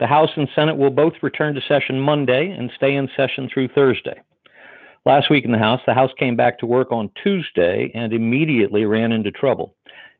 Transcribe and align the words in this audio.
The 0.00 0.06
House 0.06 0.30
and 0.34 0.48
Senate 0.54 0.78
will 0.78 0.88
both 0.88 1.12
return 1.20 1.54
to 1.54 1.60
session 1.60 2.00
Monday 2.00 2.48
and 2.50 2.72
stay 2.74 2.94
in 2.94 3.10
session 3.14 3.50
through 3.52 3.68
Thursday. 3.68 4.18
Last 5.04 5.28
week 5.28 5.44
in 5.44 5.52
the 5.52 5.58
House, 5.58 5.82
the 5.86 5.92
House 5.92 6.10
came 6.18 6.36
back 6.36 6.58
to 6.60 6.66
work 6.66 6.90
on 6.90 7.10
Tuesday 7.22 7.90
and 7.94 8.14
immediately 8.14 8.86
ran 8.86 9.12
into 9.12 9.30
trouble. 9.30 9.74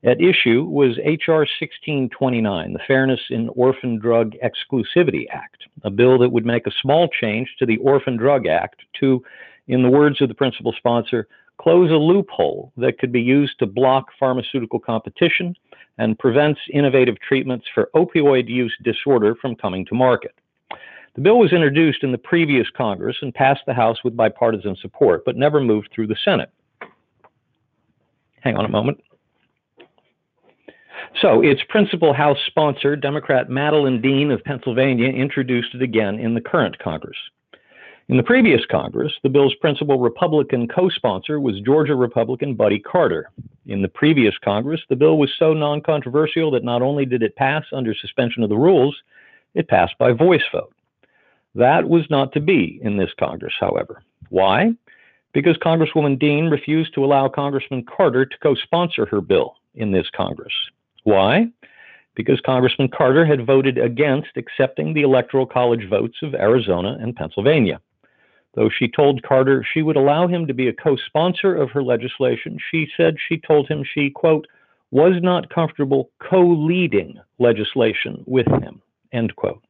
At 0.04 0.20
issue 0.20 0.64
was 0.64 0.98
H.R. 1.02 1.46
1629, 1.60 2.74
the 2.74 2.78
Fairness 2.86 3.20
in 3.30 3.48
Orphan 3.56 3.98
Drug 3.98 4.34
Exclusivity 4.44 5.24
Act, 5.32 5.64
a 5.82 5.90
bill 5.90 6.18
that 6.18 6.30
would 6.30 6.44
make 6.44 6.66
a 6.66 6.72
small 6.82 7.08
change 7.18 7.48
to 7.58 7.64
the 7.64 7.78
Orphan 7.78 8.18
Drug 8.18 8.46
Act 8.46 8.82
to, 9.00 9.24
in 9.66 9.82
the 9.82 9.90
words 9.90 10.20
of 10.20 10.28
the 10.28 10.34
principal 10.34 10.74
sponsor, 10.76 11.26
close 11.58 11.90
a 11.90 11.94
loophole 11.94 12.70
that 12.76 12.98
could 12.98 13.12
be 13.12 13.22
used 13.22 13.58
to 13.60 13.66
block 13.66 14.08
pharmaceutical 14.18 14.78
competition 14.78 15.54
and 16.00 16.18
prevents 16.18 16.58
innovative 16.72 17.16
treatments 17.20 17.66
for 17.74 17.90
opioid 17.94 18.48
use 18.48 18.74
disorder 18.82 19.34
from 19.40 19.54
coming 19.54 19.84
to 19.84 19.94
market. 19.94 20.34
The 21.14 21.20
bill 21.20 21.38
was 21.38 21.52
introduced 21.52 22.02
in 22.02 22.10
the 22.10 22.18
previous 22.18 22.66
Congress 22.74 23.16
and 23.20 23.34
passed 23.34 23.60
the 23.66 23.74
House 23.74 23.98
with 24.02 24.16
bipartisan 24.16 24.76
support, 24.80 25.24
but 25.26 25.36
never 25.36 25.60
moved 25.60 25.90
through 25.94 26.06
the 26.06 26.16
Senate. 26.24 26.50
Hang 28.40 28.56
on 28.56 28.64
a 28.64 28.68
moment. 28.68 28.98
So, 31.20 31.42
its 31.42 31.60
principal 31.68 32.14
House 32.14 32.38
sponsor, 32.46 32.96
Democrat 32.96 33.50
Madeleine 33.50 34.00
Dean 34.00 34.30
of 34.30 34.42
Pennsylvania, 34.44 35.08
introduced 35.08 35.74
it 35.74 35.82
again 35.82 36.18
in 36.18 36.32
the 36.32 36.40
current 36.40 36.78
Congress. 36.78 37.18
In 38.10 38.16
the 38.16 38.24
previous 38.24 38.62
Congress, 38.68 39.12
the 39.22 39.28
bill's 39.28 39.54
principal 39.60 40.00
Republican 40.00 40.66
co 40.66 40.88
sponsor 40.88 41.38
was 41.38 41.60
Georgia 41.60 41.94
Republican 41.94 42.56
Buddy 42.56 42.80
Carter. 42.80 43.30
In 43.66 43.82
the 43.82 43.88
previous 43.88 44.34
Congress, 44.42 44.80
the 44.88 44.96
bill 44.96 45.16
was 45.16 45.30
so 45.38 45.54
non 45.54 45.80
controversial 45.80 46.50
that 46.50 46.64
not 46.64 46.82
only 46.82 47.06
did 47.06 47.22
it 47.22 47.36
pass 47.36 47.64
under 47.72 47.94
suspension 47.94 48.42
of 48.42 48.48
the 48.48 48.56
rules, 48.56 48.96
it 49.54 49.68
passed 49.68 49.96
by 49.96 50.10
voice 50.10 50.42
vote. 50.50 50.74
That 51.54 51.88
was 51.88 52.02
not 52.10 52.32
to 52.32 52.40
be 52.40 52.80
in 52.82 52.96
this 52.96 53.12
Congress, 53.16 53.54
however. 53.60 54.02
Why? 54.28 54.72
Because 55.32 55.56
Congresswoman 55.58 56.18
Dean 56.18 56.46
refused 56.46 56.92
to 56.94 57.04
allow 57.04 57.28
Congressman 57.28 57.84
Carter 57.84 58.26
to 58.26 58.38
co 58.42 58.56
sponsor 58.56 59.06
her 59.06 59.20
bill 59.20 59.54
in 59.76 59.92
this 59.92 60.10
Congress. 60.16 60.54
Why? 61.04 61.46
Because 62.16 62.40
Congressman 62.40 62.88
Carter 62.88 63.24
had 63.24 63.46
voted 63.46 63.78
against 63.78 64.36
accepting 64.36 64.94
the 64.94 65.02
Electoral 65.02 65.46
College 65.46 65.88
votes 65.88 66.16
of 66.22 66.34
Arizona 66.34 66.98
and 67.00 67.14
Pennsylvania. 67.14 67.80
Though 68.54 68.68
she 68.68 68.88
told 68.88 69.22
Carter 69.22 69.64
she 69.72 69.82
would 69.82 69.96
allow 69.96 70.26
him 70.26 70.46
to 70.46 70.54
be 70.54 70.68
a 70.68 70.72
co 70.72 70.96
sponsor 70.96 71.54
of 71.54 71.70
her 71.70 71.82
legislation, 71.82 72.58
she 72.70 72.88
said 72.96 73.16
she 73.18 73.38
told 73.38 73.68
him 73.68 73.84
she, 73.84 74.10
quote, 74.10 74.46
was 74.90 75.14
not 75.22 75.50
comfortable 75.50 76.10
co 76.18 76.40
leading 76.40 77.20
legislation 77.38 78.24
with 78.26 78.46
him, 78.46 78.82
end 79.12 79.34
quote. 79.36 79.62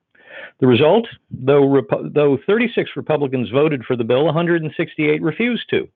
The 0.61 0.67
result, 0.67 1.06
though, 1.31 1.62
Repo- 1.62 2.12
though 2.12 2.39
36 2.47 2.91
Republicans 2.97 3.51
voted 3.51 3.84
for 3.84 3.97
the 3.97 4.05
bill, 4.05 4.25
168 4.25 5.20
refused 5.23 5.69
to. 5.70 5.89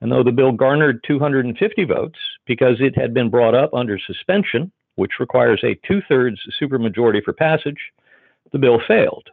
And 0.00 0.12
though 0.12 0.22
the 0.22 0.32
bill 0.32 0.52
garnered 0.52 1.02
250 1.06 1.84
votes 1.84 2.18
because 2.46 2.76
it 2.80 2.96
had 2.96 3.14
been 3.14 3.30
brought 3.30 3.54
up 3.54 3.72
under 3.72 3.98
suspension, 3.98 4.70
which 4.96 5.20
requires 5.20 5.62
a 5.64 5.78
two 5.86 6.02
thirds 6.08 6.40
supermajority 6.60 7.22
for 7.22 7.32
passage, 7.32 7.78
the 8.52 8.58
bill 8.58 8.80
failed. 8.86 9.28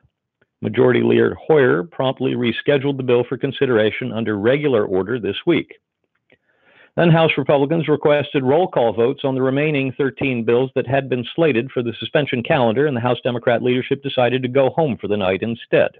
Majority 0.64 1.02
Leader 1.04 1.36
Hoyer 1.46 1.84
promptly 1.84 2.36
rescheduled 2.36 2.96
the 2.96 3.04
bill 3.04 3.26
for 3.28 3.38
consideration 3.38 4.14
under 4.14 4.38
regular 4.38 4.86
order 4.86 5.20
this 5.20 5.36
week. 5.46 5.74
Then 6.96 7.10
House 7.10 7.32
Republicans 7.38 7.90
requested 7.90 8.44
roll 8.44 8.70
call 8.70 8.94
votes 8.94 9.22
on 9.26 9.36
the 9.36 9.42
remaining 9.42 9.92
13 9.98 10.46
bills 10.46 10.72
that 10.76 10.88
had 10.88 11.10
been 11.10 11.26
slated 11.36 11.70
for 11.72 11.84
the 11.84 11.92
suspension 12.00 12.42
calendar, 12.44 12.88
and 12.88 12.96
the 12.96 13.02
House 13.02 13.18
Democrat 13.26 13.62
leadership 13.62 14.02
decided 14.04 14.42
to 14.42 14.48
go 14.48 14.70
home 14.70 14.98
for 14.98 15.10
the 15.10 15.18
night 15.18 15.42
instead. 15.42 15.92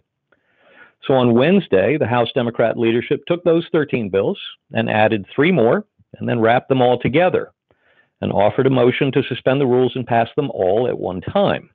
So 1.06 1.14
on 1.16 1.34
Wednesday, 1.34 1.98
the 1.98 2.08
House 2.08 2.30
Democrat 2.34 2.78
leadership 2.78 3.26
took 3.28 3.44
those 3.44 3.68
13 3.74 4.10
bills 4.10 4.40
and 4.72 4.90
added 4.90 5.26
three 5.36 5.52
more 5.52 5.84
and 6.20 6.30
then 6.30 6.40
wrapped 6.40 6.70
them 6.70 6.82
all 6.82 6.98
together 6.98 7.52
and 8.22 8.32
offered 8.32 8.68
a 8.68 8.70
motion 8.70 9.12
to 9.12 9.24
suspend 9.24 9.60
the 9.60 9.68
rules 9.68 9.94
and 9.96 10.08
pass 10.08 10.30
them 10.38 10.50
all 10.52 10.88
at 10.88 10.98
one 10.98 11.20
time. 11.20 11.70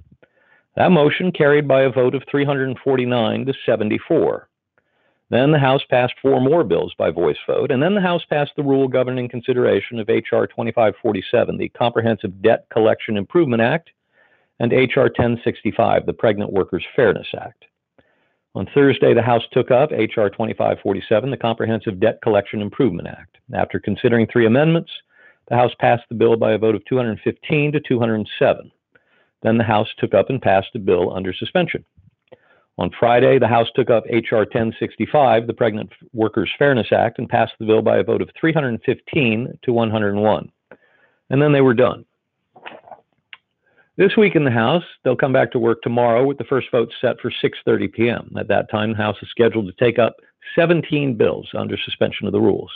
That 0.79 0.93
motion 0.93 1.33
carried 1.33 1.67
by 1.67 1.83
a 1.83 1.91
vote 1.91 2.15
of 2.15 2.23
349 2.31 3.47
to 3.47 3.55
74. 3.67 4.49
Then 5.29 5.51
the 5.51 5.59
House 5.59 5.83
passed 5.91 6.15
four 6.23 6.41
more 6.41 6.63
bills 6.63 6.95
by 6.97 7.11
voice 7.11 7.37
vote, 7.49 7.73
and 7.73 7.83
then 7.83 7.97
the 7.97 8.01
House 8.01 8.23
passed 8.31 8.53
the 8.55 8.63
rule 8.63 8.87
governing 8.87 9.29
consideration 9.29 9.99
of 9.99 10.09
H.R. 10.09 10.47
2547, 10.47 11.59
the 11.59 11.69
Comprehensive 11.71 12.41
Debt 12.43 12.67
Collection 12.73 13.17
Improvement 13.17 13.61
Act, 13.61 13.91
and 14.61 14.73
H.R. 14.73 15.07
1065, 15.07 16.07
the 16.07 16.13
Pregnant 16.13 16.53
Workers 16.53 16.87
Fairness 16.95 17.27
Act. 17.37 17.65
On 18.55 18.65
Thursday, 18.73 19.15
the 19.15 19.21
House 19.21 19.43
took 19.51 19.73
up 19.73 19.91
H.R. 19.91 20.31
2547, 20.31 21.33
the 21.33 21.37
Comprehensive 21.37 21.99
Debt 21.99 22.21
Collection 22.23 22.63
Improvement 22.63 23.09
Act. 23.09 23.39
After 23.53 23.81
considering 23.81 24.29
three 24.29 24.47
amendments, 24.47 24.93
the 25.49 25.57
House 25.57 25.73
passed 25.81 26.05
the 26.09 26.15
bill 26.15 26.37
by 26.37 26.53
a 26.53 26.59
vote 26.59 26.77
of 26.77 26.85
215 26.85 27.73
to 27.73 27.81
207. 27.81 28.71
Then 29.43 29.59
the 29.59 29.65
House 29.65 29.89
took 29.99 30.15
up 30.15 30.31
and 30.31 30.43
passed 30.43 30.75
a 30.75 30.79
bill 30.79 31.13
under 31.13 31.33
suspension. 31.33 31.85
On 32.79 32.91
Friday, 32.99 33.39
the 33.39 33.49
House 33.49 33.69
took 33.75 33.91
up 33.91 34.05
H.R. 34.09 34.41
1065, 34.41 35.47
the 35.47 35.53
Pregnant 35.53 35.91
Workers 36.13 36.51
Fairness 36.59 36.93
Act, 36.93 37.19
and 37.19 37.29
passed 37.29 37.55
the 37.59 37.67
bill 37.67 37.83
by 37.83 37.99
a 37.99 38.05
vote 38.05 38.23
of 38.23 38.31
315 38.41 39.59
to 39.63 39.73
101. 39.73 40.53
And 41.31 41.43
then 41.43 41.53
they 41.53 41.61
were 41.61 41.75
done. 41.75 42.05
This 43.97 44.17
week 44.17 44.37
in 44.37 44.45
the 44.45 44.51
House, 44.53 44.85
they'll 45.03 45.17
come 45.17 45.33
back 45.33 45.51
to 45.51 45.59
work 45.59 45.83
tomorrow 45.83 46.25
with 46.25 46.39
the 46.39 46.45
first 46.45 46.69
vote 46.71 46.93
set 47.01 47.19
for 47.21 47.33
6:30 47.33 47.93
p.m. 47.93 48.33
At 48.39 48.47
that 48.47 48.71
time, 48.71 48.93
the 48.93 48.97
House 48.97 49.17
is 49.23 49.29
scheduled 49.29 49.67
to 49.67 49.85
take 49.85 49.99
up 49.99 50.15
17 50.55 51.17
bills 51.17 51.49
under 51.53 51.77
suspension 51.77 52.29
of 52.29 52.33
the 52.33 52.41
rules. 52.41 52.71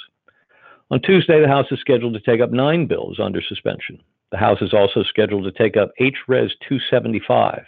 On 0.91 1.01
Tuesday, 1.01 1.41
the 1.41 1.47
House 1.47 1.71
is 1.71 1.79
scheduled 1.79 2.15
to 2.15 2.21
take 2.21 2.41
up 2.41 2.51
nine 2.51 2.87
bills 2.87 3.21
under 3.21 3.41
suspension. 3.41 4.03
The 4.33 4.39
House 4.39 4.63
is 4.63 4.73
also 4.73 5.03
scheduled 5.03 5.45
to 5.45 5.53
take 5.53 5.77
up 5.77 5.93
HRES 6.01 6.53
275, 6.67 7.65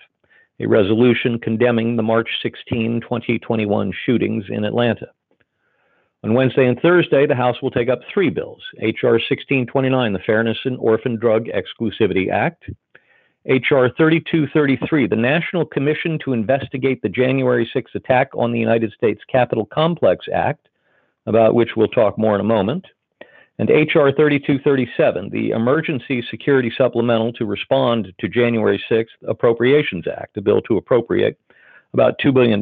a 0.60 0.66
resolution 0.66 1.38
condemning 1.38 1.94
the 1.94 2.02
March 2.02 2.30
16, 2.42 3.02
2021 3.02 3.92
shootings 4.06 4.44
in 4.48 4.64
Atlanta. 4.64 5.08
On 6.24 6.32
Wednesday 6.32 6.66
and 6.66 6.80
Thursday, 6.80 7.26
the 7.26 7.34
House 7.34 7.60
will 7.60 7.70
take 7.70 7.90
up 7.90 8.00
three 8.12 8.30
bills 8.30 8.62
H.R. 8.80 9.12
1629, 9.12 10.14
the 10.14 10.18
Fairness 10.20 10.56
in 10.64 10.76
Orphan 10.76 11.16
Drug 11.16 11.48
Exclusivity 11.48 12.30
Act, 12.32 12.64
H.R. 13.44 13.90
3233, 13.98 15.06
the 15.06 15.16
National 15.16 15.66
Commission 15.66 16.18
to 16.24 16.32
Investigate 16.32 17.02
the 17.02 17.10
January 17.10 17.68
6 17.70 17.90
attack 17.94 18.30
on 18.32 18.52
the 18.52 18.58
United 18.58 18.90
States 18.92 19.20
Capitol 19.30 19.66
Complex 19.66 20.24
Act, 20.32 20.70
about 21.26 21.54
which 21.54 21.76
we'll 21.76 21.88
talk 21.88 22.16
more 22.16 22.34
in 22.34 22.40
a 22.40 22.44
moment, 22.44 22.86
and 23.58 23.70
H.R. 23.70 24.10
3237, 24.12 25.30
the 25.30 25.50
Emergency 25.50 26.24
Security 26.28 26.72
Supplemental 26.76 27.32
to 27.34 27.46
Respond 27.46 28.12
to 28.18 28.28
January 28.28 28.82
6th 28.90 29.06
Appropriations 29.28 30.06
Act, 30.08 30.36
a 30.36 30.40
bill 30.40 30.60
to 30.62 30.76
appropriate 30.76 31.38
about 31.92 32.18
$2 32.18 32.34
billion 32.34 32.60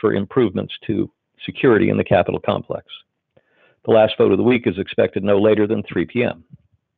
for 0.00 0.14
improvements 0.14 0.72
to 0.86 1.10
security 1.44 1.90
in 1.90 1.98
the 1.98 2.04
Capitol 2.04 2.40
complex. 2.40 2.86
The 3.84 3.92
last 3.92 4.14
vote 4.16 4.32
of 4.32 4.38
the 4.38 4.44
week 4.44 4.66
is 4.66 4.78
expected 4.78 5.24
no 5.24 5.38
later 5.38 5.66
than 5.66 5.82
3 5.82 6.06
p.m. 6.06 6.44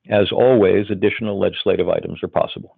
As 0.09 0.31
always, 0.33 0.87
additional 0.91 1.39
legislative 1.39 1.89
items 1.89 2.23
are 2.23 2.29
possible. 2.29 2.77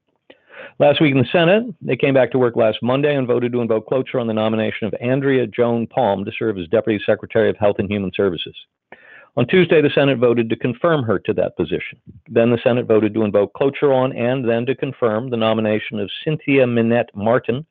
Last 0.78 1.00
week 1.00 1.12
in 1.12 1.18
the 1.18 1.28
Senate, 1.30 1.74
they 1.80 1.96
came 1.96 2.14
back 2.14 2.30
to 2.32 2.38
work 2.38 2.56
last 2.56 2.78
Monday 2.82 3.14
and 3.14 3.26
voted 3.26 3.52
to 3.52 3.60
invoke 3.60 3.86
cloture 3.86 4.18
on 4.18 4.26
the 4.26 4.32
nomination 4.32 4.86
of 4.86 4.94
Andrea 5.00 5.46
Joan 5.46 5.86
Palm 5.86 6.24
to 6.24 6.32
serve 6.38 6.58
as 6.58 6.66
Deputy 6.68 7.02
Secretary 7.04 7.50
of 7.50 7.56
Health 7.58 7.76
and 7.78 7.90
Human 7.90 8.10
Services. 8.14 8.54
On 9.36 9.46
Tuesday, 9.46 9.82
the 9.82 9.90
Senate 9.90 10.18
voted 10.18 10.48
to 10.48 10.56
confirm 10.56 11.02
her 11.02 11.18
to 11.18 11.32
that 11.32 11.56
position. 11.56 11.98
Then 12.28 12.50
the 12.50 12.60
Senate 12.62 12.86
voted 12.86 13.14
to 13.14 13.24
invoke 13.24 13.52
cloture 13.54 13.92
on 13.92 14.12
and 14.12 14.48
then 14.48 14.64
to 14.66 14.76
confirm 14.76 15.30
the 15.30 15.36
nomination 15.36 15.98
of 15.98 16.08
Cynthia 16.22 16.66
Minette 16.68 17.10
Marten 17.16 17.66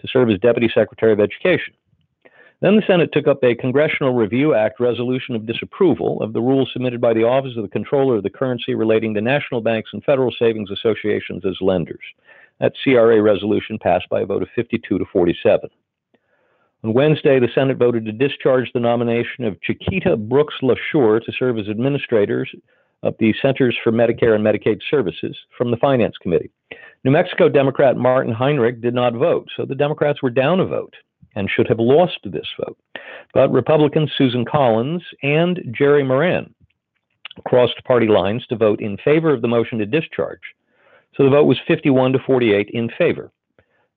to 0.00 0.08
serve 0.08 0.30
as 0.30 0.38
Deputy 0.38 0.70
Secretary 0.72 1.12
of 1.12 1.20
Education. 1.20 1.74
Then 2.62 2.76
the 2.76 2.82
Senate 2.86 3.10
took 3.12 3.26
up 3.26 3.42
a 3.44 3.54
Congressional 3.56 4.14
Review 4.14 4.54
Act 4.54 4.80
resolution 4.80 5.34
of 5.34 5.46
disapproval 5.46 6.22
of 6.22 6.32
the 6.32 6.40
rules 6.40 6.70
submitted 6.72 7.00
by 7.00 7.12
the 7.12 7.24
Office 7.24 7.56
of 7.56 7.62
the 7.62 7.68
Comptroller 7.68 8.16
of 8.16 8.22
the 8.22 8.30
Currency 8.30 8.74
relating 8.74 9.12
to 9.14 9.20
national 9.20 9.60
banks 9.60 9.90
and 9.92 10.02
federal 10.04 10.32
savings 10.38 10.70
associations 10.70 11.44
as 11.44 11.60
lenders. 11.60 12.04
That 12.60 12.72
CRA 12.82 13.20
resolution 13.20 13.78
passed 13.78 14.08
by 14.08 14.20
a 14.20 14.26
vote 14.26 14.42
of 14.42 14.48
52 14.54 14.96
to 14.96 15.04
47. 15.12 15.68
On 16.84 16.94
Wednesday, 16.94 17.38
the 17.38 17.48
Senate 17.54 17.76
voted 17.76 18.04
to 18.06 18.12
discharge 18.12 18.70
the 18.72 18.80
nomination 18.80 19.44
of 19.44 19.60
Chiquita 19.62 20.16
Brooks 20.16 20.56
LaSure 20.62 21.24
to 21.24 21.32
serve 21.38 21.56
as 21.56 21.68
administrators 21.68 22.52
of 23.04 23.14
the 23.20 23.32
Centers 23.40 23.76
for 23.84 23.92
Medicare 23.92 24.34
and 24.34 24.44
Medicaid 24.44 24.80
Services 24.90 25.36
from 25.56 25.70
the 25.70 25.76
Finance 25.76 26.16
Committee. 26.20 26.50
New 27.04 27.12
Mexico 27.12 27.48
Democrat 27.48 27.96
Martin 27.96 28.32
Heinrich 28.32 28.80
did 28.80 28.94
not 28.94 29.14
vote, 29.14 29.48
so 29.56 29.64
the 29.64 29.76
Democrats 29.76 30.22
were 30.22 30.30
down 30.30 30.58
a 30.58 30.64
vote 30.64 30.94
and 31.36 31.48
should 31.48 31.68
have 31.68 31.78
lost 31.78 32.18
this 32.24 32.48
vote. 32.58 32.76
But 33.32 33.52
Republicans 33.52 34.10
Susan 34.18 34.44
Collins 34.44 35.02
and 35.22 35.60
Jerry 35.70 36.02
Moran 36.02 36.52
crossed 37.46 37.82
party 37.84 38.08
lines 38.08 38.44
to 38.48 38.56
vote 38.56 38.80
in 38.80 38.98
favor 38.98 39.32
of 39.32 39.40
the 39.40 39.48
motion 39.48 39.78
to 39.78 39.86
discharge. 39.86 40.40
So 41.16 41.22
the 41.22 41.30
vote 41.30 41.44
was 41.44 41.58
51 41.66 42.12
to 42.14 42.18
48 42.18 42.70
in 42.70 42.90
favor. 42.98 43.30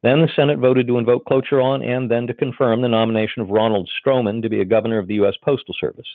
Then 0.05 0.21
the 0.21 0.29
Senate 0.35 0.59
voted 0.59 0.85
to 0.85 0.99
invoke 0.99 1.25
cloture 1.25 1.59
on 1.59 1.81
and 1.81 2.11
then 2.11 2.27
to 2.27 2.33
confirm 2.35 2.83
the 2.83 2.87
nomination 2.87 3.41
of 3.41 3.49
Ronald 3.49 3.89
Stroman 3.89 4.39
to 4.43 4.49
be 4.49 4.61
a 4.61 4.65
governor 4.65 4.99
of 4.99 5.07
the 5.07 5.15
U.S. 5.15 5.33
Postal 5.41 5.73
Service. 5.79 6.05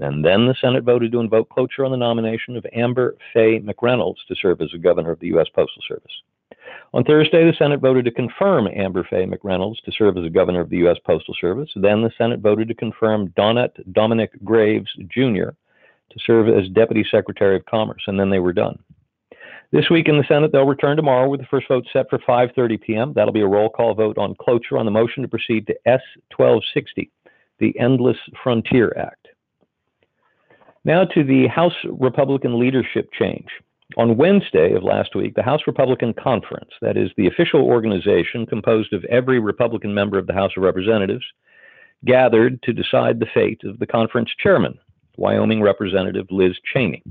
And 0.00 0.24
then 0.24 0.46
the 0.46 0.54
Senate 0.60 0.84
voted 0.84 1.10
to 1.10 1.18
invoke 1.18 1.48
cloture 1.48 1.84
on 1.84 1.90
the 1.90 1.96
nomination 1.96 2.56
of 2.56 2.64
Amber 2.72 3.16
Faye 3.34 3.58
McReynolds 3.58 4.24
to 4.28 4.36
serve 4.40 4.60
as 4.60 4.72
a 4.72 4.78
governor 4.78 5.10
of 5.10 5.18
the 5.18 5.26
U.S. 5.26 5.48
Postal 5.52 5.82
Service. 5.88 6.12
On 6.94 7.02
Thursday, 7.02 7.44
the 7.44 7.56
Senate 7.58 7.80
voted 7.80 8.04
to 8.04 8.12
confirm 8.12 8.68
Amber 8.68 9.04
Faye 9.10 9.26
McReynolds 9.26 9.82
to 9.86 9.90
serve 9.90 10.16
as 10.16 10.24
a 10.24 10.30
governor 10.30 10.60
of 10.60 10.70
the 10.70 10.76
U.S. 10.76 10.98
Postal 11.04 11.34
Service. 11.40 11.70
Then 11.74 12.02
the 12.02 12.12
Senate 12.16 12.38
voted 12.38 12.68
to 12.68 12.74
confirm 12.74 13.30
Donet 13.30 13.72
Dominic 13.92 14.30
Graves 14.44 14.92
Jr. 15.08 15.50
to 16.10 16.18
serve 16.24 16.48
as 16.48 16.68
Deputy 16.68 17.04
Secretary 17.10 17.56
of 17.56 17.66
Commerce, 17.66 18.04
and 18.06 18.20
then 18.20 18.30
they 18.30 18.38
were 18.38 18.52
done. 18.52 18.78
This 19.72 19.88
week 19.88 20.06
in 20.06 20.18
the 20.18 20.24
Senate, 20.28 20.52
they'll 20.52 20.66
return 20.66 20.98
tomorrow 20.98 21.30
with 21.30 21.40
the 21.40 21.46
first 21.46 21.66
vote 21.66 21.86
set 21.94 22.10
for 22.10 22.18
5:30 22.18 22.78
p.m. 22.82 23.12
That'll 23.14 23.32
be 23.32 23.40
a 23.40 23.46
roll 23.46 23.70
call 23.70 23.94
vote 23.94 24.18
on 24.18 24.34
cloture 24.34 24.76
on 24.76 24.84
the 24.84 24.90
motion 24.90 25.22
to 25.22 25.28
proceed 25.28 25.66
to 25.66 25.76
S1260, 26.38 27.08
the 27.58 27.78
Endless 27.80 28.18
Frontier 28.42 28.92
Act. 28.98 29.28
Now 30.84 31.06
to 31.06 31.24
the 31.24 31.46
House 31.46 31.72
Republican 31.84 32.60
leadership 32.60 33.08
change. 33.18 33.48
On 33.96 34.18
Wednesday 34.18 34.74
of 34.74 34.82
last 34.82 35.14
week, 35.14 35.34
the 35.34 35.42
House 35.42 35.62
Republican 35.66 36.12
Conference, 36.12 36.70
that 36.82 36.98
is 36.98 37.10
the 37.16 37.26
official 37.26 37.62
organization 37.62 38.44
composed 38.44 38.92
of 38.92 39.04
every 39.04 39.38
Republican 39.38 39.94
member 39.94 40.18
of 40.18 40.26
the 40.26 40.34
House 40.34 40.52
of 40.54 40.62
Representatives, 40.62 41.24
gathered 42.04 42.62
to 42.62 42.74
decide 42.74 43.20
the 43.20 43.26
fate 43.32 43.60
of 43.64 43.78
the 43.78 43.86
conference 43.86 44.30
chairman, 44.38 44.78
Wyoming 45.16 45.62
Representative 45.62 46.26
Liz 46.30 46.56
Cheney. 46.72 47.02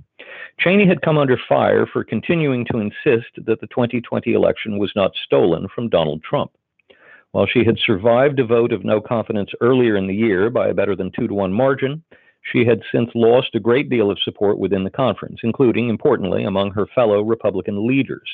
Cheney 0.59 0.87
had 0.87 1.01
come 1.01 1.17
under 1.17 1.39
fire 1.49 1.85
for 1.85 2.03
continuing 2.03 2.65
to 2.65 2.79
insist 2.79 3.29
that 3.37 3.61
the 3.61 3.67
2020 3.67 4.33
election 4.33 4.77
was 4.77 4.91
not 4.95 5.15
stolen 5.25 5.67
from 5.73 5.89
Donald 5.89 6.23
Trump. 6.23 6.51
While 7.31 7.45
she 7.45 7.63
had 7.63 7.79
survived 7.79 8.39
a 8.39 8.45
vote 8.45 8.73
of 8.73 8.83
no 8.83 8.99
confidence 8.99 9.51
earlier 9.61 9.95
in 9.95 10.07
the 10.07 10.15
year 10.15 10.49
by 10.49 10.67
a 10.67 10.73
better 10.73 10.95
than 10.95 11.11
two 11.11 11.27
to 11.27 11.33
one 11.33 11.53
margin, 11.53 12.03
she 12.41 12.65
had 12.65 12.81
since 12.91 13.09
lost 13.15 13.55
a 13.55 13.59
great 13.59 13.89
deal 13.89 14.11
of 14.11 14.19
support 14.19 14.57
within 14.57 14.83
the 14.83 14.89
conference, 14.89 15.39
including, 15.43 15.89
importantly, 15.89 16.43
among 16.43 16.71
her 16.71 16.87
fellow 16.87 17.21
Republican 17.21 17.87
leaders. 17.87 18.29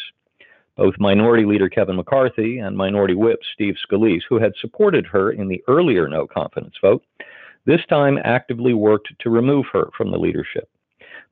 Both 0.77 0.99
Minority 0.99 1.45
Leader 1.45 1.69
Kevin 1.69 1.95
McCarthy 1.95 2.59
and 2.59 2.77
Minority 2.77 3.15
Whip 3.15 3.39
Steve 3.53 3.75
Scalise, 3.83 4.21
who 4.29 4.39
had 4.39 4.53
supported 4.61 5.05
her 5.07 5.31
in 5.31 5.47
the 5.47 5.63
earlier 5.67 6.07
no 6.07 6.27
confidence 6.27 6.75
vote, 6.81 7.03
this 7.67 7.81
time 7.89 8.17
actively 8.23 8.73
worked 8.73 9.09
to 9.19 9.29
remove 9.29 9.65
her 9.73 9.89
from 9.95 10.09
the 10.09 10.17
leadership. 10.17 10.69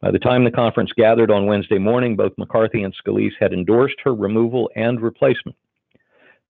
By 0.01 0.11
the 0.11 0.19
time 0.19 0.43
the 0.43 0.51
conference 0.51 0.91
gathered 0.95 1.31
on 1.31 1.47
Wednesday 1.47 1.79
morning, 1.79 2.15
both 2.15 2.37
McCarthy 2.37 2.83
and 2.83 2.93
Scalise 2.93 3.31
had 3.39 3.53
endorsed 3.53 3.95
her 4.03 4.13
removal 4.13 4.69
and 4.75 5.01
replacement. 5.01 5.57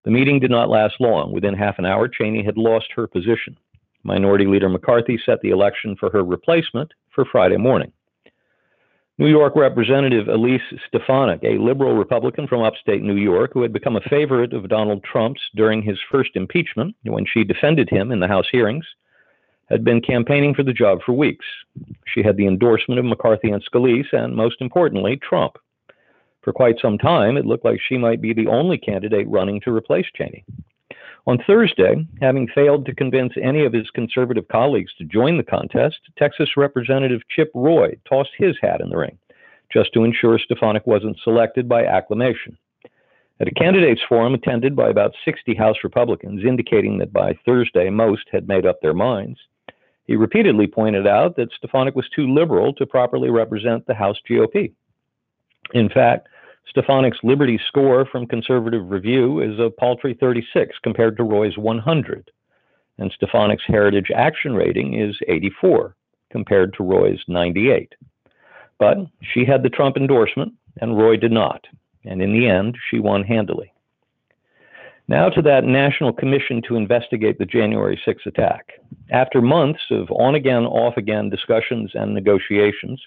The 0.03 0.11
meeting 0.11 0.39
did 0.39 0.51
not 0.51 0.69
last 0.69 0.95
long. 0.99 1.31
Within 1.31 1.53
half 1.53 1.79
an 1.79 1.85
hour, 1.85 2.07
Cheney 2.07 2.43
had 2.43 2.57
lost 2.57 2.87
her 2.95 3.07
position. 3.07 3.55
Minority 4.03 4.45
Leader 4.45 4.69
McCarthy 4.69 5.19
set 5.23 5.39
the 5.41 5.51
election 5.51 5.95
for 5.99 6.09
her 6.11 6.23
replacement 6.23 6.91
for 7.13 7.23
Friday 7.23 7.57
morning. 7.57 7.91
New 9.17 9.27
York 9.27 9.55
Representative 9.55 10.27
Elise 10.27 10.61
Stefanik, 10.87 11.41
a 11.43 11.57
liberal 11.57 11.95
Republican 11.95 12.47
from 12.47 12.63
upstate 12.63 13.01
New 13.01 13.15
York 13.15 13.51
who 13.53 13.61
had 13.61 13.71
become 13.71 13.95
a 13.95 14.09
favorite 14.09 14.51
of 14.51 14.67
Donald 14.67 15.03
Trump's 15.03 15.41
during 15.55 15.81
his 15.81 15.97
first 16.11 16.31
impeachment 16.35 16.95
when 17.03 17.25
she 17.25 17.43
defended 17.43 17.89
him 17.89 18.11
in 18.11 18.19
the 18.19 18.27
House 18.27 18.47
hearings, 18.51 18.85
had 19.69 19.83
been 19.83 20.01
campaigning 20.01 20.53
for 20.53 20.63
the 20.63 20.73
job 20.73 20.99
for 21.05 21.13
weeks. 21.13 21.45
She 22.13 22.21
had 22.21 22.37
the 22.37 22.47
endorsement 22.47 22.99
of 22.99 23.05
McCarthy 23.05 23.49
and 23.49 23.63
Scalise, 23.63 24.13
and 24.13 24.35
most 24.35 24.61
importantly, 24.61 25.17
Trump. 25.17 25.57
For 26.41 26.53
quite 26.53 26.79
some 26.79 26.97
time, 26.97 27.37
it 27.37 27.45
looked 27.45 27.65
like 27.65 27.79
she 27.81 27.97
might 27.97 28.21
be 28.21 28.33
the 28.33 28.47
only 28.47 28.77
candidate 28.77 29.27
running 29.27 29.59
to 29.61 29.73
replace 29.73 30.05
Cheney. 30.15 30.45
On 31.27 31.39
Thursday, 31.47 32.05
having 32.21 32.47
failed 32.47 32.85
to 32.85 32.93
convince 32.93 33.33
any 33.41 33.65
of 33.65 33.73
his 33.73 33.89
conservative 33.89 34.47
colleagues 34.47 34.93
to 34.99 35.05
join 35.05 35.37
the 35.37 35.43
contest, 35.43 35.97
Texas 36.19 36.49
Representative 36.55 37.21
Chip 37.35 37.49
Roy 37.55 37.97
tossed 38.07 38.29
his 38.37 38.55
hat 38.61 38.79
in 38.79 38.89
the 38.89 38.97
ring, 38.97 39.17
just 39.73 39.91
to 39.93 40.03
ensure 40.03 40.37
Stefanik 40.37 40.85
wasn't 40.85 41.17
selected 41.23 41.67
by 41.67 41.83
acclamation. 41.83 42.55
At 43.39 43.47
a 43.47 43.51
candidates 43.51 44.01
forum 44.07 44.35
attended 44.35 44.75
by 44.75 44.89
about 44.89 45.15
60 45.25 45.55
House 45.55 45.77
Republicans, 45.83 46.45
indicating 46.45 46.99
that 46.99 47.11
by 47.11 47.33
Thursday 47.43 47.89
most 47.89 48.27
had 48.31 48.47
made 48.47 48.67
up 48.67 48.79
their 48.81 48.93
minds, 48.93 49.39
he 50.05 50.15
repeatedly 50.15 50.67
pointed 50.67 51.07
out 51.07 51.35
that 51.35 51.51
Stefanik 51.53 51.95
was 51.95 52.09
too 52.15 52.31
liberal 52.33 52.73
to 52.73 52.85
properly 52.85 53.29
represent 53.29 53.85
the 53.85 53.93
House 53.93 54.17
GOP. 54.29 54.71
In 55.73 55.89
fact, 55.89 56.27
Stefanik's 56.69 57.19
Liberty 57.23 57.59
score 57.67 58.05
from 58.05 58.27
Conservative 58.27 58.89
Review 58.89 59.39
is 59.41 59.59
a 59.59 59.69
paltry 59.69 60.13
36 60.13 60.75
compared 60.83 61.17
to 61.17 61.23
Roy's 61.23 61.57
100, 61.57 62.31
and 62.97 63.11
Stefanik's 63.11 63.63
Heritage 63.67 64.11
Action 64.15 64.53
rating 64.53 64.99
is 64.99 65.15
84 65.27 65.95
compared 66.31 66.73
to 66.73 66.83
Roy's 66.83 67.21
98. 67.27 67.93
But 68.77 68.97
she 69.21 69.45
had 69.45 69.63
the 69.63 69.69
Trump 69.69 69.95
endorsement, 69.97 70.53
and 70.81 70.97
Roy 70.97 71.17
did 71.17 71.31
not, 71.31 71.65
and 72.03 72.21
in 72.21 72.33
the 72.33 72.47
end, 72.47 72.77
she 72.89 72.99
won 72.99 73.23
handily. 73.23 73.71
Now 75.07 75.29
to 75.29 75.41
that 75.43 75.65
National 75.65 76.11
Commission 76.11 76.63
to 76.67 76.75
investigate 76.75 77.37
the 77.37 77.45
January 77.45 77.99
6 78.03 78.23
attack. 78.25 78.71
After 79.11 79.39
months 79.39 79.81
of 79.91 80.09
on 80.09 80.33
again, 80.33 80.65
off 80.65 80.97
again 80.97 81.29
discussions 81.29 81.91
and 81.93 82.11
negotiations, 82.11 82.99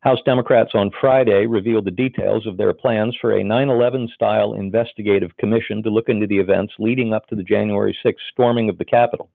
House 0.00 0.18
Democrats 0.26 0.72
on 0.74 0.90
Friday 1.00 1.46
revealed 1.46 1.86
the 1.86 1.90
details 1.90 2.46
of 2.46 2.58
their 2.58 2.74
plans 2.74 3.16
for 3.18 3.32
a 3.32 3.42
9 3.42 3.70
11 3.70 4.08
style 4.14 4.52
investigative 4.52 5.34
commission 5.38 5.82
to 5.82 5.90
look 5.90 6.10
into 6.10 6.26
the 6.26 6.38
events 6.38 6.74
leading 6.78 7.14
up 7.14 7.26
to 7.28 7.34
the 7.34 7.42
January 7.42 7.96
6 8.02 8.22
storming 8.30 8.68
of 8.68 8.76
the 8.76 8.84
Capitol, 8.84 9.30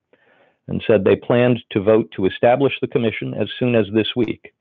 and 0.67 0.83
said 0.85 1.03
they 1.03 1.15
planned 1.15 1.63
to 1.71 1.81
vote 1.81 2.11
to 2.15 2.27
establish 2.27 2.73
the 2.79 2.87
commission 2.87 3.33
as 3.33 3.49
soon 3.57 3.73
as 3.73 3.87
this 3.91 4.15
week. 4.15 4.53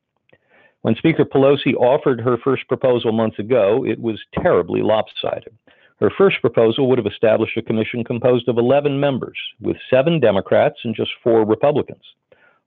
When 0.80 0.96
Speaker 0.96 1.26
Pelosi 1.26 1.74
offered 1.74 2.20
her 2.22 2.38
first 2.38 2.66
proposal 2.66 3.12
months 3.12 3.38
ago, 3.38 3.84
it 3.84 4.00
was 4.00 4.18
terribly 4.42 4.80
lopsided. 4.80 5.54
Her 6.02 6.10
first 6.18 6.40
proposal 6.40 6.88
would 6.88 6.98
have 6.98 7.06
established 7.06 7.56
a 7.56 7.62
commission 7.62 8.02
composed 8.02 8.48
of 8.48 8.58
11 8.58 8.98
members, 8.98 9.38
with 9.60 9.76
seven 9.88 10.18
Democrats 10.18 10.80
and 10.82 10.96
just 10.96 11.12
four 11.22 11.44
Republicans. 11.44 12.02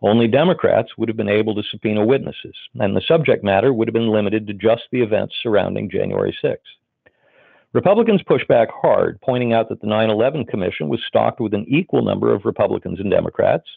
Only 0.02 0.26
Democrats 0.26 0.98
would 0.98 1.10
have 1.10 1.18
been 1.18 1.28
able 1.28 1.54
to 1.54 1.64
subpoena 1.70 2.06
witnesses, 2.06 2.56
and 2.80 2.96
the 2.96 3.02
subject 3.06 3.44
matter 3.44 3.74
would 3.74 3.90
have 3.90 3.94
been 3.94 4.08
limited 4.08 4.48
to 4.48 4.54
just 4.54 4.84
the 4.90 5.02
events 5.02 5.36
surrounding 5.44 5.90
January 5.90 6.34
6. 6.42 6.62
Republicans 7.74 8.24
pushed 8.24 8.48
back 8.48 8.70
hard, 8.72 9.20
pointing 9.20 9.52
out 9.52 9.68
that 9.68 9.82
the 9.82 9.88
9 9.88 10.10
11 10.10 10.46
Commission 10.46 10.88
was 10.88 11.04
stocked 11.06 11.42
with 11.42 11.54
an 11.54 11.66
equal 11.68 12.04
number 12.04 12.34
of 12.34 12.46
Republicans 12.46 13.02
and 13.02 13.12
Democrats, 13.12 13.68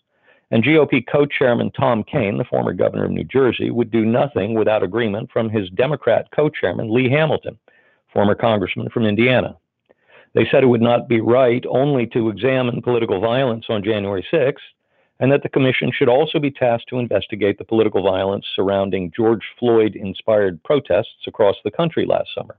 and 0.53 0.63
GOP 0.63 1.05
co 1.05 1.27
chairman 1.27 1.73
Tom 1.73 2.05
Kean, 2.05 2.39
the 2.39 2.45
former 2.45 2.73
governor 2.73 3.07
of 3.07 3.11
New 3.11 3.25
Jersey, 3.25 3.73
would 3.73 3.91
do 3.91 4.05
nothing 4.05 4.55
without 4.55 4.85
agreement 4.85 5.33
from 5.33 5.51
his 5.51 5.69
Democrat 5.71 6.29
co 6.31 6.49
chairman 6.49 6.95
Lee 6.95 7.11
Hamilton, 7.11 7.59
former 8.13 8.35
congressman 8.35 8.91
from 8.91 9.05
Indiana. 9.05 9.57
They 10.35 10.47
said 10.51 10.63
it 10.63 10.69
would 10.69 10.83
not 10.83 11.09
be 11.09 11.21
right 11.21 11.65
only 11.69 12.07
to 12.09 12.29
examine 12.29 12.83
political 12.83 13.21
violence 13.21 13.67
on 13.69 13.83
January 13.83 14.27
6th, 14.33 14.57
and 15.21 15.33
that 15.33 15.43
the 15.43 15.49
commission 15.49 15.91
should 15.93 16.09
also 16.09 16.39
be 16.39 16.51
tasked 16.51 16.89
to 16.91 16.99
investigate 16.99 17.59
the 17.59 17.65
political 17.65 18.03
violence 18.03 18.47
surrounding 18.55 19.13
George 19.17 19.43
Floyd 19.59 19.97
inspired 19.97 20.63
protests 20.63 21.27
across 21.27 21.57
the 21.65 21.71
country 21.71 22.07
last 22.07 22.29
summer. 22.35 22.57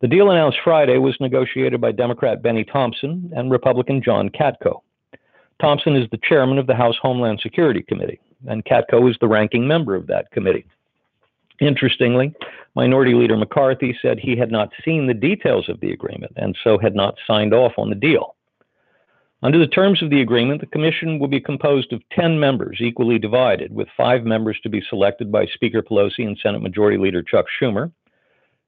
The 0.00 0.08
deal 0.08 0.30
announced 0.30 0.58
Friday 0.64 0.98
was 0.98 1.16
negotiated 1.20 1.80
by 1.80 1.92
Democrat 1.92 2.42
Bennie 2.42 2.64
Thompson 2.64 3.30
and 3.36 3.50
Republican 3.50 4.02
John 4.02 4.30
Katko. 4.30 4.80
Thompson 5.60 5.94
is 5.94 6.08
the 6.10 6.18
chairman 6.28 6.58
of 6.58 6.66
the 6.66 6.74
House 6.74 6.96
Homeland 7.00 7.38
Security 7.40 7.82
Committee, 7.82 8.18
and 8.48 8.64
Katko 8.64 9.08
is 9.08 9.16
the 9.20 9.28
ranking 9.28 9.66
member 9.66 9.94
of 9.94 10.08
that 10.08 10.30
committee. 10.32 10.66
Interestingly, 11.62 12.34
Minority 12.74 13.14
Leader 13.14 13.36
McCarthy 13.36 13.96
said 14.02 14.18
he 14.18 14.36
had 14.36 14.50
not 14.50 14.72
seen 14.84 15.06
the 15.06 15.14
details 15.14 15.68
of 15.68 15.78
the 15.78 15.92
agreement 15.92 16.32
and 16.34 16.58
so 16.64 16.76
had 16.76 16.96
not 16.96 17.14
signed 17.24 17.54
off 17.54 17.74
on 17.78 17.88
the 17.88 17.94
deal. 17.94 18.34
Under 19.44 19.60
the 19.60 19.68
terms 19.68 20.02
of 20.02 20.10
the 20.10 20.22
agreement, 20.22 20.60
the 20.60 20.66
commission 20.66 21.20
will 21.20 21.28
be 21.28 21.40
composed 21.40 21.92
of 21.92 22.02
10 22.10 22.38
members, 22.40 22.78
equally 22.80 23.16
divided, 23.16 23.72
with 23.72 23.86
five 23.96 24.24
members 24.24 24.58
to 24.64 24.68
be 24.68 24.82
selected 24.90 25.30
by 25.30 25.46
Speaker 25.46 25.82
Pelosi 25.82 26.26
and 26.26 26.36
Senate 26.42 26.62
Majority 26.62 26.98
Leader 26.98 27.22
Chuck 27.22 27.46
Schumer, 27.60 27.92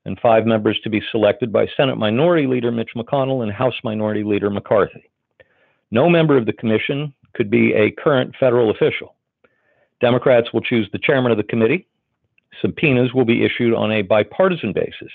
and 0.04 0.16
five 0.20 0.46
members 0.46 0.78
to 0.84 0.90
be 0.90 1.02
selected 1.10 1.52
by 1.52 1.66
Senate 1.76 1.96
Minority 1.96 2.46
Leader 2.46 2.70
Mitch 2.70 2.90
McConnell 2.94 3.42
and 3.42 3.50
House 3.50 3.74
Minority 3.82 4.22
Leader 4.22 4.50
McCarthy. 4.50 5.10
No 5.90 6.08
member 6.08 6.36
of 6.36 6.46
the 6.46 6.52
commission 6.52 7.12
could 7.34 7.50
be 7.50 7.72
a 7.72 7.90
current 7.90 8.36
federal 8.38 8.70
official. 8.70 9.16
Democrats 10.00 10.52
will 10.52 10.60
choose 10.60 10.88
the 10.92 11.00
chairman 11.00 11.32
of 11.32 11.38
the 11.38 11.44
committee. 11.44 11.88
Subpoenas 12.60 13.14
will 13.14 13.24
be 13.24 13.44
issued 13.44 13.74
on 13.74 13.92
a 13.92 14.02
bipartisan 14.02 14.72
basis 14.72 15.10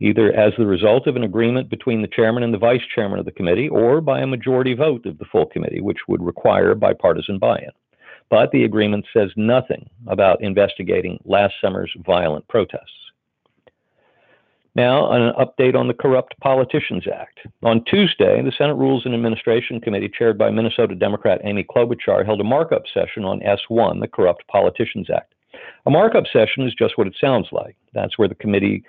either 0.00 0.32
as 0.32 0.52
the 0.56 0.66
result 0.66 1.06
of 1.06 1.14
an 1.14 1.22
agreement 1.22 1.68
between 1.68 2.00
the 2.02 2.08
chairman 2.08 2.42
and 2.42 2.52
the 2.52 2.58
vice 2.58 2.80
chairman 2.94 3.18
of 3.18 3.26
the 3.26 3.30
committee 3.30 3.68
or 3.68 4.00
by 4.00 4.20
a 4.20 4.26
majority 4.26 4.74
vote 4.74 5.04
of 5.06 5.18
the 5.18 5.26
full 5.26 5.46
committee, 5.46 5.80
which 5.80 6.08
would 6.08 6.24
require 6.24 6.74
bipartisan 6.74 7.38
buy 7.38 7.58
in. 7.58 7.70
But 8.30 8.50
the 8.50 8.64
agreement 8.64 9.04
says 9.12 9.30
nothing 9.36 9.88
about 10.06 10.42
investigating 10.42 11.20
last 11.24 11.54
summer's 11.60 11.92
violent 12.06 12.48
protests. 12.48 12.92
Now, 14.76 15.10
an 15.10 15.32
update 15.34 15.74
on 15.74 15.88
the 15.88 15.94
Corrupt 15.94 16.38
Politicians 16.40 17.04
Act. 17.12 17.40
On 17.64 17.84
Tuesday, 17.84 18.40
the 18.40 18.52
Senate 18.56 18.76
Rules 18.76 19.04
and 19.04 19.14
Administration 19.14 19.80
Committee, 19.80 20.08
chaired 20.16 20.38
by 20.38 20.48
Minnesota 20.48 20.94
Democrat 20.94 21.40
Amy 21.42 21.64
Klobuchar, 21.64 22.24
held 22.24 22.40
a 22.40 22.44
markup 22.44 22.84
session 22.94 23.24
on 23.24 23.40
S1, 23.40 24.00
the 24.00 24.06
Corrupt 24.06 24.46
Politicians 24.46 25.08
Act. 25.10 25.34
A 25.86 25.90
markup 25.90 26.24
session 26.32 26.66
is 26.66 26.74
just 26.74 26.98
what 26.98 27.06
it 27.06 27.16
sounds 27.20 27.48
like. 27.52 27.76
That's 27.94 28.18
where 28.18 28.28
the 28.28 28.34
committee 28.34 28.84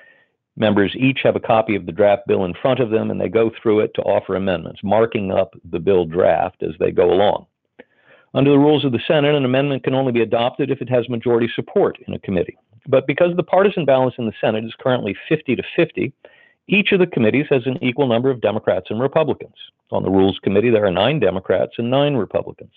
members 0.58 0.94
each 0.96 1.20
have 1.24 1.36
a 1.36 1.40
copy 1.40 1.76
of 1.76 1.86
the 1.86 1.92
draft 1.92 2.28
bill 2.28 2.44
in 2.44 2.54
front 2.54 2.80
of 2.80 2.90
them 2.90 3.10
and 3.10 3.20
they 3.20 3.30
go 3.30 3.52
through 3.62 3.80
it 3.82 3.94
to 3.96 4.02
offer 4.02 4.36
amendments, 4.36 4.82
marking 4.84 5.32
up 5.32 5.54
the 5.72 5.80
bill 5.80 6.06
draft 6.06 6.62
as 6.62 6.76
they 6.80 6.92
go 6.92 7.12
along. 7.12 7.46
Under 8.34 8.52
the 8.52 8.60
rules 8.60 8.86
of 8.86 8.92
the 8.92 9.02
Senate, 9.08 9.36
an 9.36 9.46
amendment 9.46 9.84
can 9.84 9.94
only 9.94 10.12
be 10.12 10.22
adopted 10.22 10.72
if 10.72 10.82
it 10.82 10.90
has 10.90 11.08
majority 11.10 11.50
support 11.54 11.98
in 12.08 12.14
a 12.14 12.20
committee. 12.20 12.58
But 12.88 13.08
because 13.08 13.36
the 13.36 13.44
partisan 13.44 13.86
balance 13.86 14.16
in 14.18 14.26
the 14.26 14.34
Senate 14.40 14.64
is 14.64 14.74
currently 14.80 15.16
50 15.28 15.56
to 15.56 15.64
50, 15.76 16.14
each 16.68 16.92
of 16.92 17.00
the 17.00 17.08
committees 17.08 17.46
has 17.50 17.66
an 17.66 17.78
equal 17.84 18.08
number 18.08 18.30
of 18.30 18.42
Democrats 18.42 18.88
and 18.90 19.02
Republicans. 19.02 19.56
On 19.92 20.04
the 20.04 20.10
Rules 20.10 20.40
Committee, 20.42 20.70
there 20.70 20.86
are 20.86 20.92
nine 20.92 21.20
Democrats 21.20 21.74
and 21.78 21.92
nine 21.92 22.16
Republicans. 22.16 22.72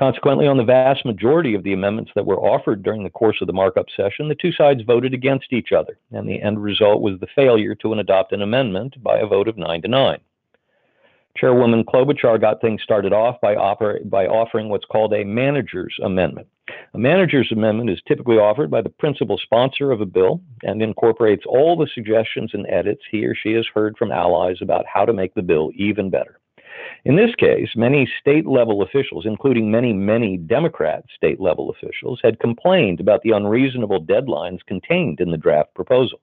Consequently, 0.00 0.46
on 0.46 0.56
the 0.56 0.64
vast 0.64 1.04
majority 1.04 1.54
of 1.54 1.62
the 1.62 1.74
amendments 1.74 2.10
that 2.14 2.24
were 2.24 2.40
offered 2.40 2.82
during 2.82 3.04
the 3.04 3.10
course 3.10 3.36
of 3.42 3.46
the 3.46 3.52
markup 3.52 3.84
session, 3.94 4.28
the 4.28 4.34
two 4.34 4.50
sides 4.50 4.80
voted 4.86 5.12
against 5.12 5.52
each 5.52 5.72
other, 5.72 5.98
and 6.10 6.26
the 6.26 6.40
end 6.40 6.62
result 6.62 7.02
was 7.02 7.20
the 7.20 7.26
failure 7.36 7.74
to 7.74 7.92
adopt 7.92 8.32
an 8.32 8.40
amendment 8.40 8.96
by 9.02 9.18
a 9.18 9.26
vote 9.26 9.46
of 9.46 9.58
nine 9.58 9.82
to 9.82 9.88
nine. 9.88 10.18
Chairwoman 11.36 11.84
Klobuchar 11.84 12.40
got 12.40 12.62
things 12.62 12.82
started 12.82 13.12
off 13.12 13.42
by, 13.42 13.54
by 14.06 14.26
offering 14.26 14.70
what's 14.70 14.86
called 14.86 15.12
a 15.12 15.22
manager's 15.22 15.94
amendment. 16.02 16.48
A 16.94 16.98
manager's 16.98 17.52
amendment 17.52 17.90
is 17.90 18.00
typically 18.08 18.38
offered 18.38 18.70
by 18.70 18.80
the 18.80 18.88
principal 18.88 19.36
sponsor 19.36 19.92
of 19.92 20.00
a 20.00 20.06
bill 20.06 20.40
and 20.62 20.80
incorporates 20.80 21.44
all 21.46 21.76
the 21.76 21.90
suggestions 21.94 22.52
and 22.54 22.66
edits 22.70 23.02
he 23.10 23.26
or 23.26 23.34
she 23.34 23.52
has 23.52 23.66
heard 23.74 23.98
from 23.98 24.12
allies 24.12 24.62
about 24.62 24.86
how 24.86 25.04
to 25.04 25.12
make 25.12 25.34
the 25.34 25.42
bill 25.42 25.70
even 25.74 26.08
better. 26.08 26.40
In 27.04 27.16
this 27.16 27.34
case, 27.36 27.70
many 27.76 28.10
state 28.20 28.46
level 28.46 28.82
officials, 28.82 29.26
including 29.26 29.70
many, 29.70 29.92
many 29.92 30.36
Democrat 30.36 31.04
state 31.14 31.40
level 31.40 31.70
officials, 31.70 32.20
had 32.22 32.40
complained 32.40 33.00
about 33.00 33.22
the 33.22 33.30
unreasonable 33.30 34.04
deadlines 34.04 34.64
contained 34.66 35.20
in 35.20 35.30
the 35.30 35.36
draft 35.36 35.72
proposal. 35.74 36.20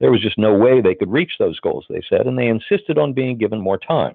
There 0.00 0.10
was 0.10 0.22
just 0.22 0.38
no 0.38 0.54
way 0.54 0.80
they 0.80 0.94
could 0.94 1.10
reach 1.10 1.32
those 1.38 1.60
goals, 1.60 1.86
they 1.88 2.02
said, 2.08 2.26
and 2.26 2.38
they 2.38 2.48
insisted 2.48 2.98
on 2.98 3.12
being 3.12 3.38
given 3.38 3.60
more 3.60 3.78
time. 3.78 4.14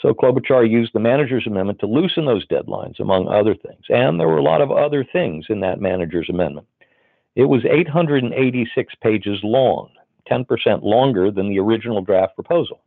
So 0.00 0.12
Klobuchar 0.12 0.68
used 0.68 0.92
the 0.92 1.00
manager's 1.00 1.46
amendment 1.46 1.78
to 1.80 1.86
loosen 1.86 2.26
those 2.26 2.46
deadlines, 2.46 3.00
among 3.00 3.28
other 3.28 3.54
things. 3.54 3.84
And 3.88 4.18
there 4.18 4.28
were 4.28 4.38
a 4.38 4.42
lot 4.42 4.60
of 4.60 4.70
other 4.70 5.04
things 5.04 5.46
in 5.48 5.60
that 5.60 5.80
manager's 5.80 6.28
amendment. 6.28 6.66
It 7.36 7.44
was 7.44 7.64
886 7.64 8.94
pages 9.02 9.40
long, 9.42 9.90
10% 10.30 10.82
longer 10.82 11.30
than 11.30 11.48
the 11.48 11.58
original 11.58 12.02
draft 12.02 12.34
proposal. 12.34 12.80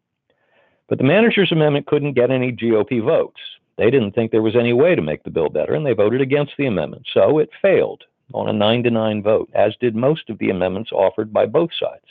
But 0.88 0.98
the 0.98 1.04
manager's 1.04 1.52
amendment 1.52 1.88
couldn't 1.88 2.14
get 2.14 2.32
any 2.32 2.52
GOP 2.52 3.04
votes. 3.04 3.40
They 3.78 3.92
didn't 3.92 4.14
think 4.14 4.32
there 4.32 4.42
was 4.42 4.56
any 4.56 4.74
way 4.74 4.96
to 4.96 5.02
make 5.02 5.24
the 5.24 5.30
bill 5.30 5.50
better, 5.50 5.74
and 5.74 5.86
they 5.86 5.94
voted 5.94 6.22
against 6.22 6.54
the 6.58 6.66
amendment. 6.66 7.08
So 7.14 7.40
it 7.40 7.50
failed 7.62 8.04
on 8.34 8.50
a 8.50 8.54
9 8.54 8.84
to 8.84 8.92
9 8.92 9.22
vote, 9.22 9.50
as 9.54 9.76
did 9.80 9.96
most 9.96 10.30
of 10.30 10.38
the 10.40 10.50
amendments 10.50 10.92
offered 10.92 11.32
by 11.32 11.46
both 11.46 11.70
sides. 11.80 12.06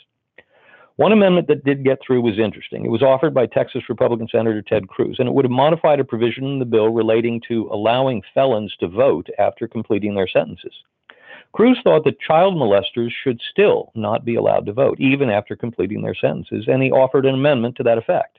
One 0.97 1.13
amendment 1.13 1.47
that 1.49 1.65
did 1.65 1.85
get 1.85 1.99
through 2.01 2.23
was 2.23 2.39
interesting. 2.39 2.87
It 2.87 2.91
was 2.91 3.03
offered 3.03 3.35
by 3.35 3.47
Texas 3.47 3.83
Republican 3.89 4.29
Senator 4.33 4.63
Ted 4.63 4.89
Cruz, 4.89 5.17
and 5.19 5.29
it 5.29 5.33
would 5.35 5.45
have 5.45 5.53
modified 5.53 6.01
a 6.01 6.05
provision 6.05 6.45
in 6.45 6.59
the 6.59 6.65
bill 6.65 6.89
relating 6.89 7.43
to 7.49 7.69
allowing 7.71 8.23
felons 8.33 8.75
to 8.81 8.89
vote 8.89 9.29
after 9.39 9.69
completing 9.69 10.15
their 10.15 10.29
sentences. 10.29 10.73
Cruz 11.53 11.79
thought 11.85 12.05
that 12.05 12.21
child 12.21 12.55
molesters 12.55 13.11
should 13.23 13.41
still 13.51 13.93
not 13.95 14.25
be 14.25 14.37
allowed 14.37 14.65
to 14.67 14.73
vote, 14.73 14.99
even 14.99 15.29
after 15.29 15.55
completing 15.55 16.03
their 16.03 16.15
sentences, 16.15 16.65
and 16.67 16.83
he 16.83 16.91
offered 16.91 17.27
an 17.27 17.35
amendment 17.35 17.77
to 17.77 17.83
that 17.83 17.99
effect. 17.99 18.39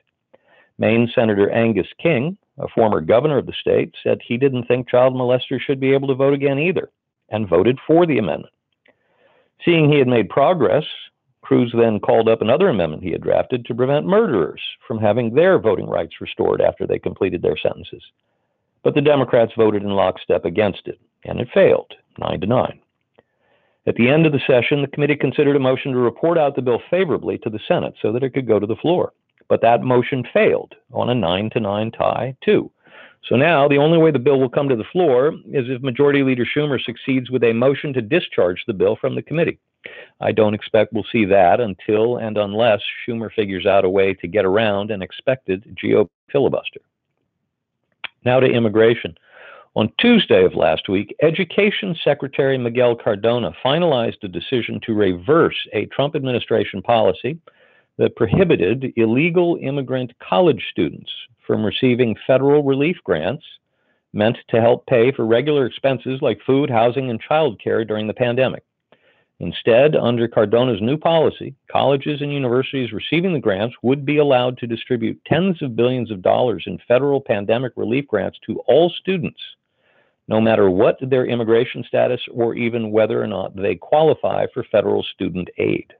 Maine 0.78 1.10
Senator 1.14 1.50
Angus 1.50 1.88
King, 2.00 2.36
a 2.58 2.68
former 2.68 3.00
governor 3.00 3.38
of 3.38 3.46
the 3.46 3.52
state, 3.60 3.94
said 4.02 4.20
he 4.22 4.36
didn't 4.36 4.64
think 4.64 4.88
child 4.88 5.14
molesters 5.14 5.60
should 5.60 5.80
be 5.80 5.92
able 5.92 6.08
to 6.08 6.14
vote 6.14 6.34
again 6.34 6.58
either, 6.58 6.90
and 7.30 7.48
voted 7.48 7.78
for 7.86 8.06
the 8.06 8.18
amendment. 8.18 8.52
Seeing 9.64 9.90
he 9.90 9.98
had 9.98 10.08
made 10.08 10.28
progress, 10.28 10.84
Cruz 11.42 11.72
then 11.76 11.98
called 11.98 12.28
up 12.28 12.42
another 12.42 12.68
amendment 12.68 13.02
he 13.02 13.10
had 13.10 13.22
drafted 13.22 13.64
to 13.64 13.74
prevent 13.74 14.06
murderers 14.06 14.60
from 14.86 14.98
having 14.98 15.34
their 15.34 15.58
voting 15.58 15.88
rights 15.88 16.20
restored 16.20 16.60
after 16.60 16.86
they 16.86 16.98
completed 16.98 17.42
their 17.42 17.56
sentences. 17.56 18.02
But 18.84 18.94
the 18.94 19.00
Democrats 19.00 19.52
voted 19.56 19.82
in 19.82 19.90
lockstep 19.90 20.44
against 20.44 20.86
it, 20.86 21.00
and 21.24 21.40
it 21.40 21.48
failed, 21.52 21.94
9 22.18 22.40
to 22.40 22.46
9. 22.46 22.80
At 23.86 23.94
the 23.94 24.08
end 24.08 24.26
of 24.26 24.32
the 24.32 24.40
session, 24.46 24.82
the 24.82 24.88
committee 24.88 25.16
considered 25.16 25.56
a 25.56 25.60
motion 25.60 25.92
to 25.92 25.98
report 25.98 26.36
out 26.36 26.54
the 26.54 26.62
bill 26.62 26.80
favorably 26.90 27.38
to 27.38 27.50
the 27.50 27.60
Senate 27.66 27.94
so 28.02 28.12
that 28.12 28.22
it 28.22 28.34
could 28.34 28.46
go 28.46 28.60
to 28.60 28.66
the 28.66 28.76
floor. 28.76 29.12
But 29.48 29.62
that 29.62 29.82
motion 29.82 30.24
failed 30.32 30.74
on 30.92 31.08
a 31.08 31.14
9 31.14 31.50
to 31.50 31.60
9 31.60 31.90
tie, 31.92 32.36
too. 32.44 32.70
So 33.28 33.36
now 33.36 33.68
the 33.68 33.78
only 33.78 33.98
way 33.98 34.10
the 34.10 34.18
bill 34.18 34.40
will 34.40 34.48
come 34.48 34.68
to 34.68 34.76
the 34.76 34.84
floor 34.84 35.34
is 35.46 35.66
if 35.68 35.82
Majority 35.82 36.22
Leader 36.22 36.46
Schumer 36.46 36.82
succeeds 36.82 37.30
with 37.30 37.42
a 37.44 37.52
motion 37.52 37.92
to 37.94 38.00
discharge 38.00 38.62
the 38.66 38.72
bill 38.72 38.96
from 38.96 39.14
the 39.14 39.22
committee. 39.22 39.58
I 40.20 40.32
don't 40.32 40.54
expect 40.54 40.92
we'll 40.92 41.04
see 41.10 41.24
that 41.26 41.60
until 41.60 42.18
and 42.18 42.36
unless 42.36 42.80
Schumer 43.06 43.32
figures 43.32 43.66
out 43.66 43.84
a 43.84 43.90
way 43.90 44.14
to 44.14 44.28
get 44.28 44.44
around 44.44 44.90
an 44.90 45.02
expected 45.02 45.76
GOP 45.82 46.08
filibuster. 46.30 46.80
Now 48.24 48.40
to 48.40 48.46
immigration. 48.46 49.16
On 49.76 49.92
Tuesday 50.00 50.44
of 50.44 50.54
last 50.54 50.88
week, 50.88 51.14
Education 51.22 51.94
Secretary 52.02 52.58
Miguel 52.58 52.96
Cardona 52.96 53.52
finalized 53.64 54.22
a 54.24 54.28
decision 54.28 54.80
to 54.84 54.94
reverse 54.94 55.56
a 55.72 55.86
Trump 55.86 56.16
administration 56.16 56.82
policy 56.82 57.38
that 57.98 58.16
prohibited 58.16 58.92
illegal 58.96 59.58
immigrant 59.60 60.12
college 60.20 60.64
students 60.70 61.10
from 61.46 61.64
receiving 61.64 62.16
federal 62.26 62.62
relief 62.62 62.96
grants 63.04 63.44
meant 64.12 64.38
to 64.48 64.60
help 64.60 64.86
pay 64.86 65.12
for 65.12 65.26
regular 65.26 65.66
expenses 65.66 66.20
like 66.22 66.40
food, 66.46 66.70
housing, 66.70 67.10
and 67.10 67.22
childcare 67.22 67.86
during 67.86 68.06
the 68.06 68.14
pandemic. 68.14 68.62
Instead, 69.40 69.94
under 69.94 70.26
Cardona's 70.26 70.80
new 70.80 70.96
policy, 70.96 71.54
colleges 71.70 72.20
and 72.22 72.32
universities 72.32 72.92
receiving 72.92 73.32
the 73.32 73.38
grants 73.38 73.76
would 73.82 74.04
be 74.04 74.16
allowed 74.16 74.58
to 74.58 74.66
distribute 74.66 75.20
tens 75.26 75.62
of 75.62 75.76
billions 75.76 76.10
of 76.10 76.22
dollars 76.22 76.64
in 76.66 76.78
federal 76.88 77.20
pandemic 77.20 77.72
relief 77.76 78.06
grants 78.08 78.38
to 78.46 78.58
all 78.66 78.90
students, 78.90 79.40
no 80.26 80.40
matter 80.40 80.70
what 80.70 80.98
their 81.00 81.24
immigration 81.24 81.84
status 81.86 82.20
or 82.32 82.56
even 82.56 82.90
whether 82.90 83.22
or 83.22 83.28
not 83.28 83.54
they 83.54 83.76
qualify 83.76 84.44
for 84.52 84.64
federal 84.64 85.04
student 85.04 85.48
aid. 85.58 85.92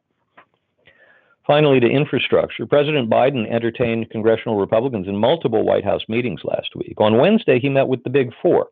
Finally, 1.48 1.80
to 1.80 1.88
infrastructure, 1.88 2.66
President 2.66 3.08
Biden 3.08 3.50
entertained 3.50 4.10
congressional 4.10 4.58
Republicans 4.58 5.08
in 5.08 5.16
multiple 5.16 5.64
White 5.64 5.82
House 5.82 6.02
meetings 6.06 6.42
last 6.44 6.76
week. 6.76 6.92
On 6.98 7.16
Wednesday, 7.16 7.58
he 7.58 7.70
met 7.70 7.88
with 7.88 8.04
the 8.04 8.10
Big 8.10 8.30
Four 8.42 8.68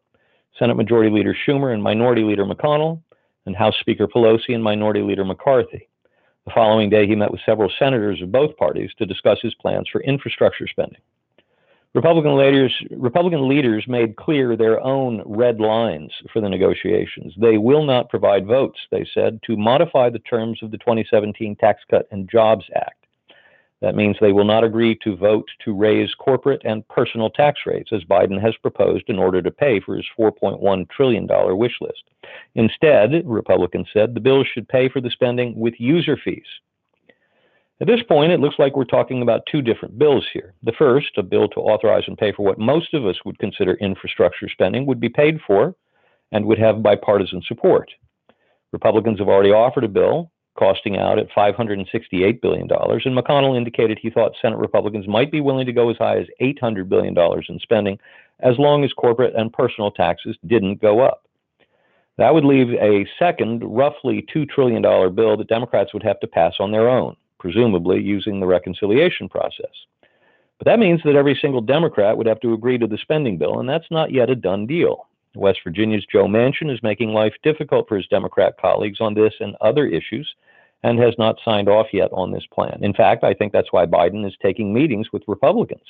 Senate 0.58 0.76
Majority 0.76 1.10
Leader 1.10 1.34
Schumer 1.46 1.72
and 1.72 1.82
Minority 1.82 2.22
Leader 2.22 2.44
McConnell, 2.44 3.00
and 3.46 3.56
House 3.56 3.76
Speaker 3.80 4.06
Pelosi 4.06 4.54
and 4.54 4.62
Minority 4.62 5.00
Leader 5.00 5.24
McCarthy. 5.24 5.88
The 6.44 6.52
following 6.54 6.90
day, 6.90 7.06
he 7.06 7.14
met 7.16 7.30
with 7.32 7.40
several 7.46 7.72
senators 7.78 8.20
of 8.20 8.30
both 8.30 8.54
parties 8.58 8.90
to 8.98 9.06
discuss 9.06 9.38
his 9.40 9.54
plans 9.54 9.88
for 9.90 10.02
infrastructure 10.02 10.68
spending. 10.68 11.00
Republican 11.96 12.36
leaders, 12.36 12.74
Republican 12.90 13.48
leaders 13.48 13.86
made 13.88 14.16
clear 14.16 14.54
their 14.54 14.78
own 14.84 15.22
red 15.24 15.60
lines 15.60 16.12
for 16.30 16.42
the 16.42 16.48
negotiations. 16.48 17.32
They 17.40 17.56
will 17.56 17.86
not 17.86 18.10
provide 18.10 18.46
votes, 18.46 18.78
they 18.90 19.06
said, 19.14 19.40
to 19.46 19.56
modify 19.56 20.10
the 20.10 20.18
terms 20.18 20.62
of 20.62 20.70
the 20.70 20.76
2017 20.76 21.56
Tax 21.56 21.80
Cut 21.90 22.06
and 22.10 22.28
Jobs 22.30 22.66
Act. 22.74 23.06
That 23.80 23.94
means 23.94 24.14
they 24.20 24.32
will 24.32 24.44
not 24.44 24.62
agree 24.62 24.98
to 25.04 25.16
vote 25.16 25.48
to 25.64 25.74
raise 25.74 26.12
corporate 26.14 26.60
and 26.66 26.86
personal 26.88 27.30
tax 27.30 27.60
rates, 27.64 27.90
as 27.94 28.04
Biden 28.04 28.38
has 28.42 28.54
proposed 28.60 29.04
in 29.08 29.18
order 29.18 29.40
to 29.40 29.50
pay 29.50 29.80
for 29.80 29.96
his 29.96 30.06
$4.1 30.18 30.90
trillion 30.90 31.26
wish 31.56 31.78
list. 31.80 32.04
Instead, 32.56 33.22
Republicans 33.24 33.88
said 33.94 34.12
the 34.12 34.20
bill 34.20 34.44
should 34.44 34.68
pay 34.68 34.90
for 34.90 35.00
the 35.00 35.10
spending 35.10 35.58
with 35.58 35.72
user 35.78 36.18
fees. 36.22 36.44
At 37.80 37.86
this 37.86 38.02
point, 38.08 38.32
it 38.32 38.40
looks 38.40 38.58
like 38.58 38.74
we're 38.74 38.84
talking 38.84 39.20
about 39.20 39.42
two 39.50 39.60
different 39.60 39.98
bills 39.98 40.26
here. 40.32 40.54
The 40.62 40.72
first, 40.78 41.18
a 41.18 41.22
bill 41.22 41.46
to 41.48 41.60
authorize 41.60 42.04
and 42.06 42.16
pay 42.16 42.32
for 42.32 42.44
what 42.44 42.58
most 42.58 42.94
of 42.94 43.04
us 43.04 43.16
would 43.26 43.38
consider 43.38 43.74
infrastructure 43.74 44.48
spending, 44.48 44.86
would 44.86 45.00
be 45.00 45.10
paid 45.10 45.40
for 45.46 45.74
and 46.32 46.46
would 46.46 46.58
have 46.58 46.82
bipartisan 46.82 47.42
support. 47.46 47.90
Republicans 48.72 49.18
have 49.18 49.28
already 49.28 49.52
offered 49.52 49.84
a 49.84 49.88
bill 49.88 50.30
costing 50.58 50.96
out 50.96 51.18
at 51.18 51.30
$568 51.30 52.40
billion. 52.40 52.66
And 52.70 53.18
McConnell 53.18 53.56
indicated 53.56 53.98
he 54.00 54.08
thought 54.08 54.32
Senate 54.40 54.58
Republicans 54.58 55.06
might 55.06 55.30
be 55.30 55.42
willing 55.42 55.66
to 55.66 55.72
go 55.72 55.90
as 55.90 55.98
high 55.98 56.18
as 56.18 56.26
$800 56.40 56.88
billion 56.88 57.14
in 57.48 57.58
spending 57.60 57.98
as 58.40 58.58
long 58.58 58.84
as 58.84 58.92
corporate 58.94 59.34
and 59.36 59.52
personal 59.52 59.90
taxes 59.90 60.36
didn't 60.46 60.80
go 60.80 61.00
up. 61.00 61.24
That 62.18 62.32
would 62.32 62.44
leave 62.44 62.70
a 62.80 63.06
second, 63.18 63.62
roughly 63.64 64.26
$2 64.34 64.48
trillion 64.48 64.82
bill 65.14 65.36
that 65.36 65.48
Democrats 65.48 65.92
would 65.92 66.02
have 66.02 66.20
to 66.20 66.26
pass 66.26 66.54
on 66.58 66.72
their 66.72 66.88
own, 66.88 67.16
presumably 67.38 68.00
using 68.00 68.40
the 68.40 68.46
reconciliation 68.46 69.28
process. 69.28 69.72
But 70.58 70.66
that 70.66 70.78
means 70.78 71.00
that 71.04 71.16
every 71.16 71.38
single 71.40 71.60
Democrat 71.60 72.16
would 72.16 72.26
have 72.26 72.40
to 72.40 72.54
agree 72.54 72.78
to 72.78 72.86
the 72.86 72.98
spending 72.98 73.36
bill, 73.36 73.60
and 73.60 73.68
that's 73.68 73.90
not 73.90 74.12
yet 74.12 74.30
a 74.30 74.34
done 74.34 74.66
deal. 74.66 75.08
West 75.34 75.60
Virginia's 75.64 76.06
Joe 76.10 76.26
Manchin 76.26 76.72
is 76.72 76.82
making 76.82 77.10
life 77.10 77.34
difficult 77.42 77.88
for 77.88 77.96
his 77.96 78.06
Democrat 78.06 78.54
colleagues 78.58 79.00
on 79.00 79.14
this 79.14 79.34
and 79.40 79.54
other 79.60 79.86
issues 79.86 80.34
and 80.82 80.98
has 80.98 81.14
not 81.18 81.38
signed 81.44 81.68
off 81.68 81.88
yet 81.92 82.10
on 82.12 82.32
this 82.32 82.46
plan. 82.52 82.78
In 82.82 82.94
fact, 82.94 83.24
I 83.24 83.34
think 83.34 83.52
that's 83.52 83.72
why 83.72 83.86
Biden 83.86 84.26
is 84.26 84.34
taking 84.40 84.72
meetings 84.72 85.12
with 85.12 85.22
Republicans. 85.26 85.82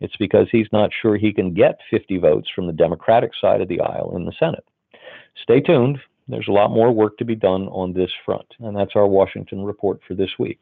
It's 0.00 0.16
because 0.16 0.46
he's 0.50 0.68
not 0.72 0.90
sure 1.00 1.16
he 1.16 1.32
can 1.32 1.54
get 1.54 1.80
50 1.90 2.18
votes 2.18 2.48
from 2.54 2.66
the 2.66 2.72
Democratic 2.72 3.32
side 3.40 3.60
of 3.60 3.68
the 3.68 3.80
aisle 3.80 4.14
in 4.14 4.26
the 4.26 4.32
Senate. 4.38 4.64
Stay 5.42 5.60
tuned. 5.60 5.98
There's 6.28 6.48
a 6.48 6.52
lot 6.52 6.70
more 6.70 6.92
work 6.92 7.16
to 7.18 7.24
be 7.24 7.34
done 7.34 7.68
on 7.68 7.92
this 7.92 8.10
front. 8.24 8.46
And 8.60 8.76
that's 8.76 8.94
our 8.94 9.06
Washington 9.06 9.64
report 9.64 10.00
for 10.06 10.14
this 10.14 10.30
week. 10.38 10.60